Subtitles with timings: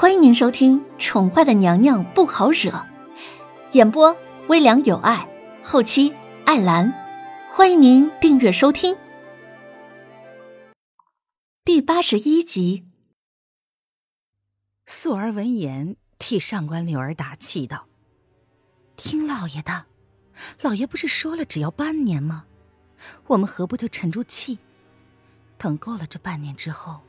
[0.00, 2.70] 欢迎您收听《宠坏的娘娘不好惹》，
[3.72, 5.28] 演播微凉有爱，
[5.64, 6.14] 后期
[6.46, 6.94] 艾兰。
[7.50, 8.96] 欢迎您订阅收听
[11.64, 12.86] 第八十一集。
[14.86, 17.88] 素儿闻言，替上官柳儿打气道
[18.94, 19.86] ：“听老爷的，
[20.62, 22.44] 老爷不是说了只要半年吗？
[23.26, 24.60] 我们何不就沉住气，
[25.56, 27.00] 等过了这半年之后，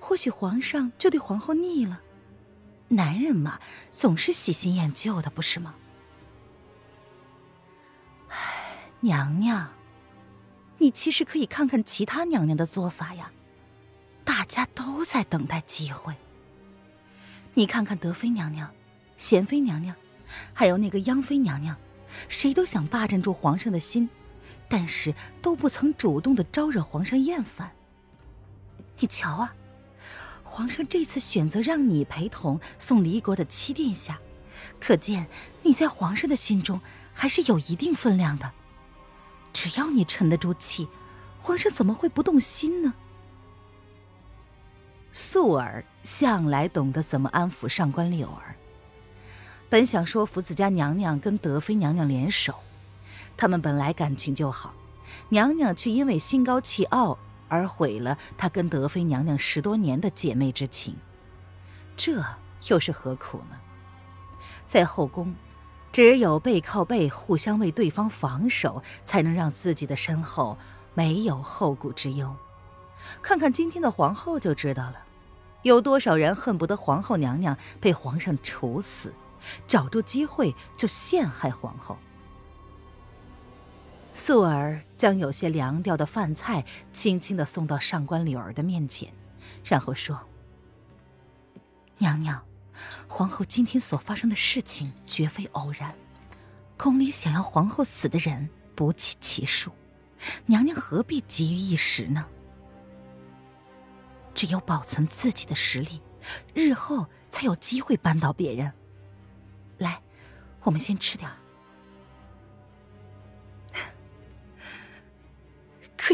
[0.00, 2.00] 或许皇上就对皇后腻了。
[2.92, 3.60] 男人嘛，
[3.90, 5.74] 总是喜新厌旧的，不是吗？”
[9.00, 9.72] 娘娘，
[10.78, 13.32] 你其实可以看看其他娘娘的做法呀。
[14.24, 16.14] 大家都在等待机会。
[17.54, 18.72] 你看看德妃娘娘、
[19.16, 19.96] 贤妃娘娘，
[20.54, 21.76] 还有那个央妃娘娘，
[22.28, 24.08] 谁都想霸占住皇上的心，
[24.68, 27.72] 但是都不曾主动的招惹皇上厌烦。
[29.00, 29.54] 你瞧啊，
[30.52, 34.18] 皇上这次选择让你陪同送离国的七殿下，
[34.78, 35.26] 可见
[35.62, 36.78] 你在皇上的心中
[37.14, 38.52] 还是有一定分量的。
[39.54, 40.88] 只要你沉得住气，
[41.40, 42.92] 皇上怎么会不动心呢？
[45.10, 48.54] 素儿向来懂得怎么安抚上官柳儿，
[49.70, 52.56] 本想说服自家娘娘跟德妃娘娘联手，
[53.38, 54.74] 他们本来感情就好，
[55.30, 57.16] 娘娘却因为心高气傲
[57.52, 60.96] 而毁了她跟德妃娘娘十多年的姐妹之情，
[61.94, 62.24] 这
[62.68, 63.56] 又是何苦呢？
[64.64, 65.34] 在后宫。
[65.92, 70.56] 只有背靠背，互相为对方防守，才能让自己的身后
[70.94, 72.34] 没有后顾之忧。
[73.20, 75.04] 看看今天的皇后就知道了，
[75.60, 79.14] 有多少人恨不得皇后娘娘被皇上处死，
[79.68, 81.98] 找住机会就陷害皇后。
[84.14, 89.12] 素儿将有些凉掉的饭菜轻轻的送到上官柳儿的面前，
[89.64, 90.20] 然后说
[91.98, 92.42] ：“娘娘。”
[93.06, 95.94] 皇后今天所发生的事情绝非偶然，
[96.78, 99.70] 宫里想要皇后死的人不计其数，
[100.46, 102.26] 娘娘何必急于一时呢？
[104.34, 106.00] 只有保存自己的实力，
[106.54, 108.72] 日后才有机会扳倒别人。
[109.76, 110.00] 来，
[110.62, 111.30] 我们先吃点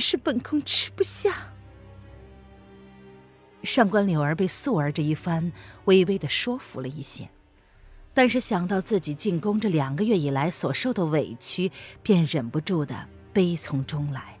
[0.00, 1.52] 是本宫吃不下。
[3.62, 5.52] 上官柳儿被素儿这一番
[5.86, 7.28] 微微的说服了一些，
[8.14, 11.72] 但是想到自己进宫这两个月以来所受的委屈，
[12.02, 14.38] 便忍不住的悲从中来。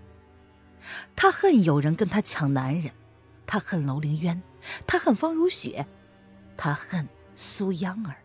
[1.14, 2.92] 他恨有人跟他抢男人，
[3.46, 4.40] 他恨楼凌渊，
[4.86, 5.86] 他恨方如雪，
[6.56, 8.16] 他恨苏央儿，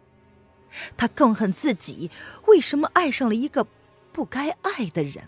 [0.95, 2.09] 他更恨自己
[2.45, 3.67] 为什么爱上了一个
[4.11, 5.23] 不该爱的人。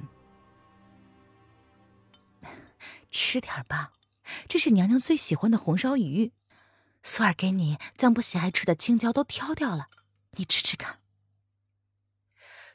[3.15, 3.93] 吃点吧。
[4.49, 6.33] 这是娘娘最喜欢的红烧鱼，
[7.01, 9.87] 素儿给你将不喜爱吃的青椒都挑掉了，
[10.31, 10.97] 你吃吃看。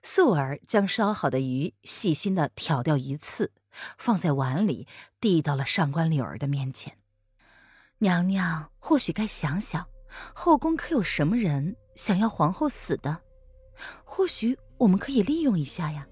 [0.03, 3.53] 素儿将烧好的鱼细心的挑掉鱼刺，
[3.99, 4.89] 放在碗里，
[5.21, 6.97] 递到了上官柳儿的面前。
[7.99, 9.89] 娘娘或许该想想，
[10.34, 13.21] 后宫可有什么人想要皇后死的？
[14.05, 16.07] 或许我们可以利用一下呀。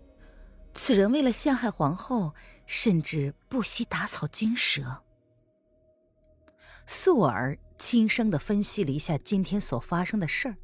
[0.75, 2.35] 此人为了陷害皇后，
[2.67, 5.03] 甚至不惜打草惊蛇。
[6.87, 10.57] 素儿轻声的分析了一下今天所发生的事儿，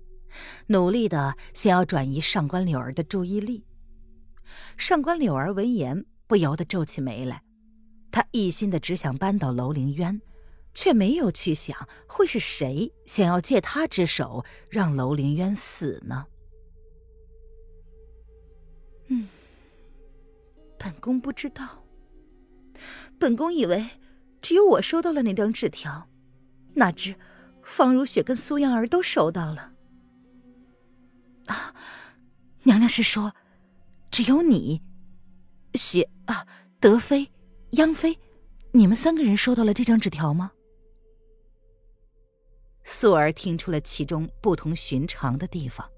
[0.68, 3.64] 努力的想要转移上官柳儿的注意力。
[4.76, 7.42] 上官柳儿闻言不由得皱起眉来，
[8.10, 10.20] 他一心的只想扳倒楼凌渊，
[10.72, 16.26] 却没有去想会是谁想要借他之手让楼凌渊死呢？
[20.84, 21.82] 本宫不知道，
[23.18, 23.88] 本宫以为
[24.42, 26.10] 只有我收到了那张纸条。
[26.74, 27.16] 哪知，
[27.62, 29.72] 方如雪跟苏央儿都收到了。
[31.46, 31.74] 啊，
[32.64, 33.34] 娘娘是说，
[34.10, 34.82] 只有你，
[35.72, 36.46] 雪啊，
[36.78, 37.30] 德妃、
[37.70, 38.18] 央妃，
[38.72, 40.52] 你们三个人收到了这张纸条吗？
[42.82, 45.90] 素儿听出了其中不同寻常的地方，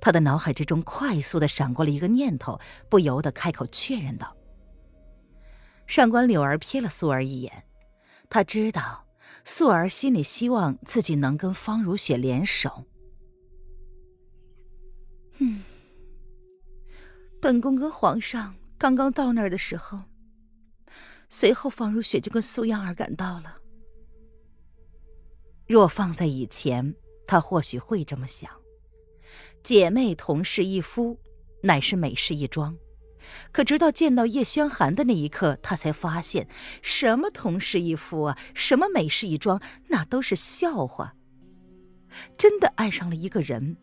[0.00, 4.36] 他的脑海之中快速的闪过了一个念头，不由得开口确认道。
[5.86, 7.64] 上官柳儿瞥了素儿一眼，
[8.28, 9.06] 他知道。
[9.44, 12.84] 素儿心里希望自己能跟方如雪联手。
[15.38, 15.64] 嗯，
[17.40, 20.02] 本宫跟皇上刚刚到那儿的时候，
[21.28, 23.56] 随后方如雪就跟苏央儿赶到了。
[25.66, 26.94] 若放在以前，
[27.26, 28.48] 他或许会这么想：
[29.62, 31.20] 姐妹同室一夫，
[31.62, 32.76] 乃是美事一桩。
[33.52, 36.48] 可直到见到叶轩寒的那一刻，他才发现，
[36.82, 41.14] 什么同室一夫啊，什么美事一桩，那都是笑话。
[42.36, 43.76] 真的爱上了一个人，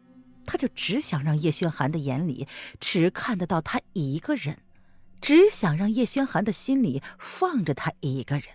[0.46, 2.48] 他就只想让叶轩寒的眼里
[2.80, 4.60] 只看得到他一个人，
[5.22, 8.46] 只想让叶轩寒的心里放着他一个人。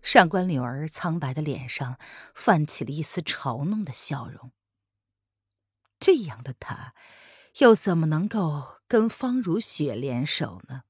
[0.00, 1.98] 上官柳儿苍白的脸上
[2.34, 4.52] 泛起了一丝嘲弄的笑容。
[6.02, 6.94] 这样的他，
[7.58, 10.82] 又怎么能够跟方如雪联手呢？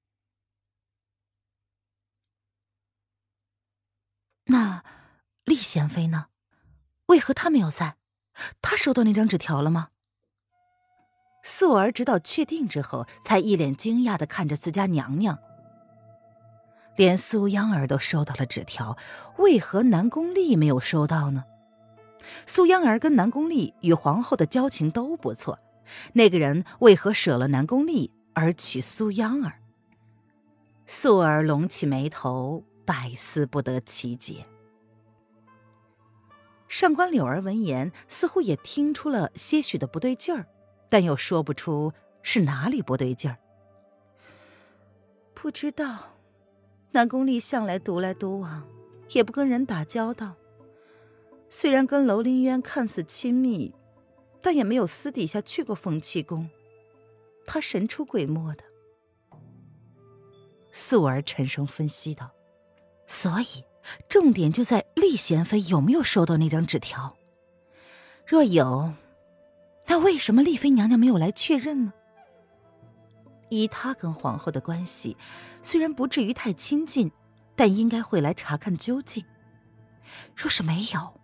[4.47, 4.83] 那
[5.45, 6.29] 厉贤妃呢？
[7.09, 7.99] 为何她没有在？
[8.63, 9.91] 她收到那张纸条了吗？
[11.43, 15.39] 素儿直到确定之后，才一脸惊讶的看着自家娘娘。
[16.97, 18.97] 连苏央儿都收到了纸条，
[19.37, 21.45] 为何南宫丽没有收到呢？
[22.47, 25.59] 苏央儿跟南宫丽与皇后的交情都不错，
[26.15, 29.61] 那个人为何舍了南宫丽而娶苏央儿？
[30.87, 34.47] 素儿拢起眉头，百思不得其解。
[36.69, 40.47] 上官柳儿闻言，似乎也听出了些许的不对劲儿，
[40.89, 41.93] 但又说不出
[42.23, 43.39] 是哪里不对劲儿。
[45.35, 46.17] 不知道，
[46.93, 48.67] 南宫丽向来独来独往，
[49.11, 50.35] 也不跟人打交道。
[51.55, 53.75] 虽然跟楼凌渊看似亲密，
[54.41, 56.49] 但也没有私底下去过凤栖宫。
[57.47, 58.65] 他神出鬼没的。
[60.71, 62.31] 素儿沉声分析道
[63.07, 63.65] ：“所以。”
[64.09, 67.17] 重点就在厉贤妃有没有收到那张纸条。
[68.25, 68.95] 若有，
[69.89, 71.93] 那为什么丽妃娘娘没有来确认呢？
[73.51, 75.17] 以她跟皇后的关系，
[75.61, 77.11] 虽然不至于太亲近，
[77.57, 79.25] 但应该会来查看究竟。
[80.37, 81.21] 若是没有，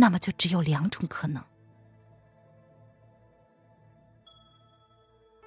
[0.00, 1.42] 那么就只有两种可能：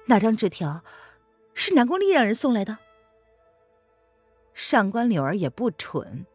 [0.06, 0.82] 那张纸条
[1.54, 2.78] 是南宫丽让人送来的。
[4.52, 6.26] 上官柳儿也不蠢，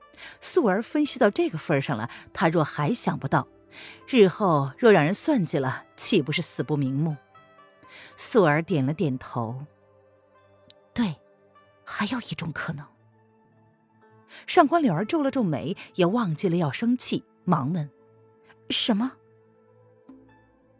[0.42, 3.48] 素儿分析到这个份上了，她若还想不到，
[4.08, 7.16] 日后若让人算计了，岂不是死不瞑目？
[8.16, 9.68] 素儿点了点头。
[10.92, 11.18] 对，
[11.86, 12.84] 还有一种可能。
[14.48, 17.90] 上官柳儿皱了皱眉，也忘记了要生气，忙问
[18.70, 19.14] ：“什么？”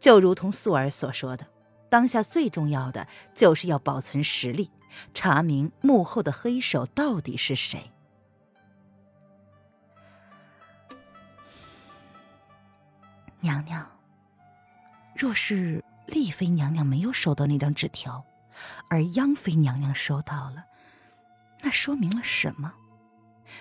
[0.00, 1.46] 就如同素儿所说的，
[1.90, 4.70] 当下最重要的就是要保存实力。
[5.12, 7.92] 查明幕后的黑手到底是谁？
[13.40, 13.88] 娘娘，
[15.14, 18.24] 若是丽妃娘娘没有收到那张纸条，
[18.88, 20.64] 而央妃娘娘收到了，
[21.60, 22.74] 那说明了什么？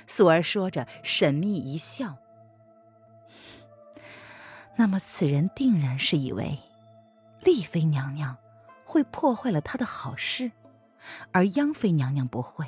[0.07, 2.17] 素儿说着，神秘一笑。
[4.77, 6.57] 那么此人定然是以为
[7.41, 8.37] 丽妃娘娘
[8.85, 10.51] 会破坏了他的好事。
[11.31, 12.65] 而央妃娘娘不会。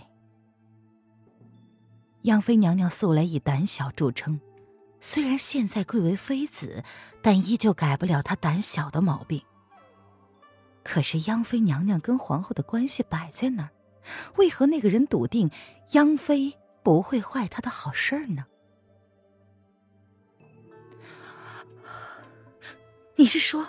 [2.23, 4.39] 央妃娘娘素来以胆小著称，
[4.99, 6.83] 虽然现在贵为妃子，
[7.21, 9.41] 但依旧改不了她胆小的毛病。
[10.83, 13.69] 可是央妃娘娘跟皇后的关系摆在那儿，
[14.37, 15.51] 为何那个人笃定
[15.91, 18.45] 央妃不会坏她的好事呢？
[23.19, 23.65] 你是说？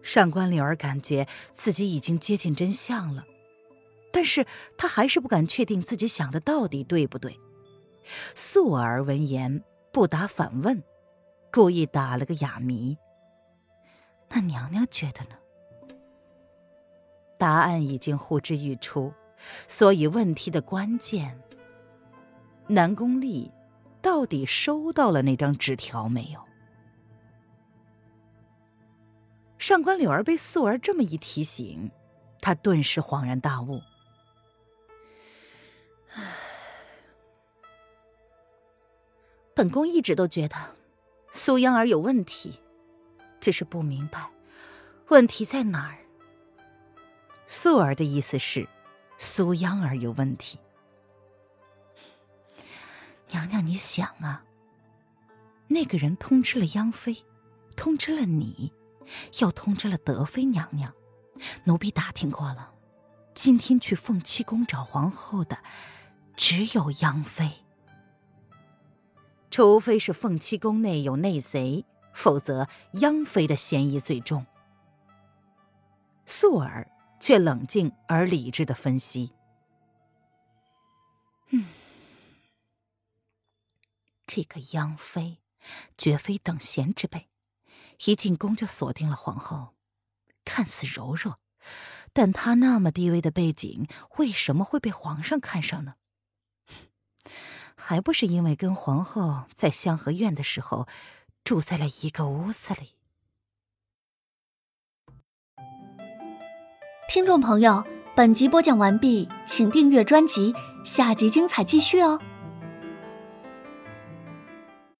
[0.00, 3.24] 上官柳儿感觉自己已经接近真相了，
[4.12, 4.46] 但是
[4.78, 7.36] 他还是不敢确定自己想的到底对不对。
[8.36, 10.84] 素儿闻言不答反问，
[11.52, 12.96] 故意打了个哑谜。
[14.28, 15.36] 那娘娘觉得呢？
[17.36, 19.12] 答案已经呼之欲出，
[19.66, 21.40] 所以问题的关键：
[22.68, 23.50] 南宫丽
[24.00, 26.38] 到底收到了那张纸条没有？
[29.66, 31.90] 上官柳儿被素儿这么一提醒，
[32.42, 33.80] 她顿时恍然大悟。
[39.54, 40.54] 本宫一直都觉得
[41.32, 42.60] 苏央儿有问题，
[43.40, 44.30] 只是不明白
[45.08, 45.96] 问题在哪儿。
[47.46, 48.68] 素儿的意思是，
[49.16, 50.58] 苏央儿有问题。
[53.30, 54.44] 娘娘，你想啊，
[55.68, 57.24] 那个人通知了央妃，
[57.74, 58.70] 通知了你。
[59.40, 60.94] 又通知了德妃娘娘，
[61.64, 62.74] 奴婢打听过了，
[63.34, 65.58] 今天去凤栖宫找皇后的
[66.36, 67.64] 只有央妃。
[69.50, 74.46] 除非是凤栖宫内有内贼，否则央妃的嫌疑最重。
[76.26, 79.32] 素儿却冷静而理智的分析
[81.50, 81.66] ：“嗯，
[84.26, 85.38] 这个央妃
[85.96, 87.28] 绝非等闲之辈。”
[88.04, 89.74] 一进宫就锁定了皇后，
[90.44, 91.38] 看似柔弱，
[92.12, 93.86] 但她那么低微的背景，
[94.18, 95.94] 为什么会被皇上看上呢？
[97.76, 100.86] 还不是因为跟皇后在香河院的时候
[101.42, 102.92] 住在了一个屋子里。
[107.08, 107.84] 听众朋友，
[108.16, 112.20] 本集播讲完毕，请订阅专辑，下集精彩继续哦。